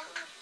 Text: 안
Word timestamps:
안 0.00 0.39